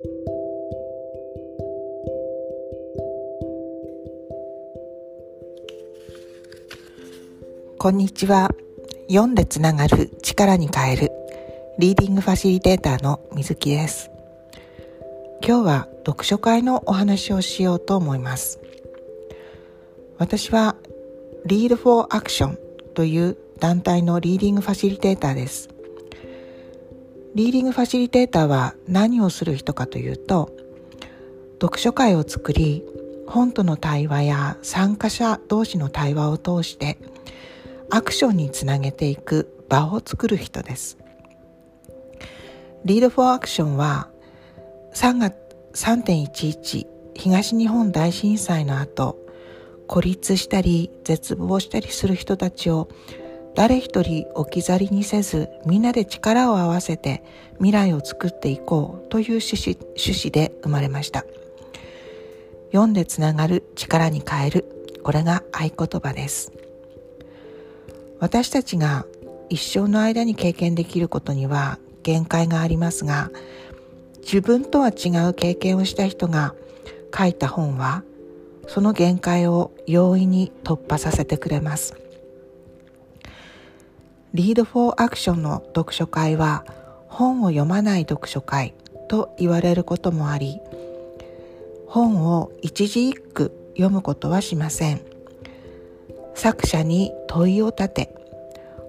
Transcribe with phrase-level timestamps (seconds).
[0.00, 0.06] こ
[7.88, 8.50] んにちは。
[9.08, 11.10] 読んでつながる力に変える
[11.80, 14.12] リーディングファシリテーターの水木です。
[15.44, 18.60] 今日は読書会のお話をしようと思います。
[20.18, 20.76] 私は
[21.44, 22.56] Read for Action
[22.94, 25.70] という団体のリーディングファシリテーターです。
[27.34, 30.54] リーディングファシリテーターは何をする人かというと、
[31.60, 32.84] 読書会を作り、
[33.28, 36.96] 本との対話や参加者同士の対話を通して
[37.90, 40.96] アクションにつなげていく場を作る人です。
[42.84, 44.08] リードフォーアクションは
[44.94, 45.34] 3月
[45.74, 49.18] 3.11東日本大震災の後
[49.86, 52.88] 孤立したり絶望したりする人たちを
[53.58, 61.24] 誰一人置き去りにせずみんなで力を合わせて未来を作っていこうという趣旨趣旨で生まれました。
[62.70, 64.64] 読んでつながる力に変える
[65.02, 66.52] これが合言葉です。
[68.20, 69.06] 私たちが
[69.48, 73.32] 一生の間に経験できることには限界がありますが
[74.18, 76.54] 自分とは違う経験をした人が
[77.12, 78.04] 書いた本は
[78.68, 82.07] その限界を容易に突破させてくれます。
[84.34, 86.64] リードフォーアクションの読書会は
[87.08, 88.74] 本を読まない読書会
[89.08, 90.60] と言われることもあり
[91.86, 95.00] 本を一字一句読むことはしません。
[96.34, 98.14] 作者に問いを立て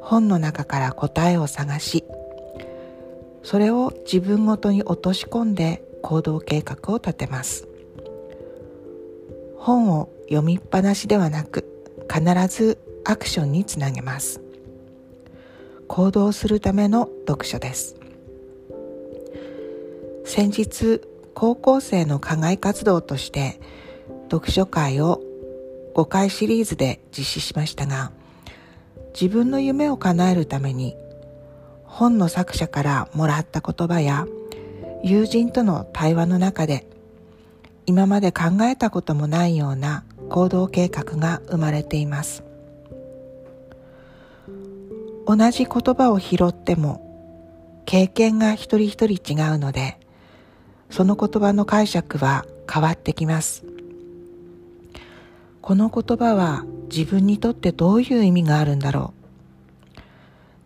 [0.02, 2.04] 本の中から答えを探し
[3.44, 7.68] それを自分ごとに落とし込んで行動計画を立てます。
[9.58, 11.66] 本を読みっぱなしではなく
[12.12, 14.42] 必ずアクションにつなげます。
[15.90, 17.98] 行動するための読書です。
[20.24, 21.02] 先日
[21.34, 23.60] 高校生の課外活動として
[24.30, 25.22] 読書会を
[25.96, 28.12] 5回シリーズで実施しましたが
[29.20, 30.96] 自分の夢を叶えるために
[31.84, 34.28] 本の作者からもらった言葉や
[35.04, 36.86] 友人との対話の中で
[37.88, 42.44] 今まで考えたこともないような行動計画が生まれています。
[45.30, 47.06] 同じ言葉を拾っても
[47.86, 50.00] 経験が一人一人違うので
[50.90, 53.64] その言葉の解釈は変わってきます。
[55.62, 59.14] この言葉は自分にとってどういう意味があるんだろ
[59.96, 60.00] う。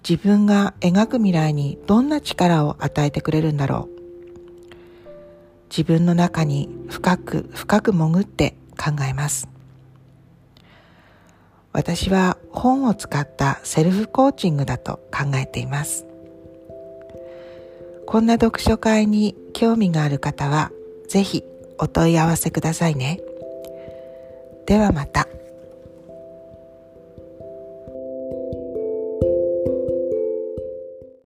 [0.10, 4.76] 自分が描く未来にどんな力を与えてくれるんだろう。
[5.70, 9.50] 自分の中に深く深く潜って考えます。
[11.74, 16.06] 私は本を使ったセルフコーチングだと考えています
[18.06, 20.72] こんな読書会に興味がある方は
[21.08, 21.44] ぜひ
[21.78, 23.20] お問い合わせくださいね。
[24.66, 25.28] ではまた。